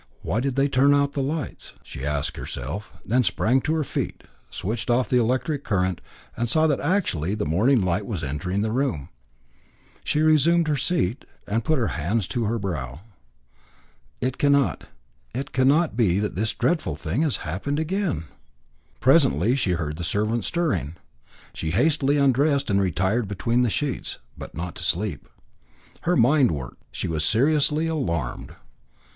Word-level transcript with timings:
"Why 0.23 0.39
did 0.39 0.55
they 0.55 0.67
turn 0.67 0.95
out 0.95 1.13
the 1.13 1.21
lights?" 1.21 1.73
she 1.83 2.03
asked 2.03 2.35
herself, 2.35 2.99
then 3.05 3.21
sprang 3.21 3.61
to 3.61 3.75
her 3.75 3.83
feet, 3.83 4.23
switched 4.49 4.89
off 4.89 5.07
the 5.07 5.19
electric 5.19 5.63
current, 5.63 6.01
and 6.35 6.49
saw 6.49 6.65
that 6.65 6.79
actually 6.79 7.35
the 7.35 7.45
morning 7.45 7.81
light 7.83 8.07
was 8.07 8.23
entering 8.23 8.63
the 8.63 8.71
room. 8.71 9.09
She 10.03 10.21
resumed 10.21 10.67
her 10.67 10.75
seat; 10.75 11.23
put 11.45 11.77
her 11.77 11.89
hands 11.89 12.27
to 12.29 12.45
her 12.45 12.57
brow. 12.57 13.01
"It 14.21 14.39
cannot 14.39 14.85
it 15.35 15.51
cannot 15.51 15.95
be 15.95 16.17
that 16.17 16.33
this 16.33 16.53
dreadful 16.55 16.95
thing 16.95 17.21
has 17.21 17.37
happened 17.45 17.77
again." 17.77 18.23
Presently 18.99 19.53
she 19.55 19.73
heard 19.73 19.97
the 19.97 20.03
servants 20.03 20.47
stirring. 20.47 20.95
She 21.53 21.69
hastily 21.69 22.17
undressed 22.17 22.71
and 22.71 22.81
retired 22.81 23.27
between 23.27 23.61
the 23.61 23.69
sheets, 23.69 24.17
but 24.35 24.55
not 24.57 24.73
to 24.77 24.83
sleep. 24.83 25.29
Her 26.01 26.15
mind 26.17 26.49
worked. 26.49 26.81
She 26.91 27.07
was 27.07 27.23
seriously 27.23 27.85
alarmed. 27.85 28.55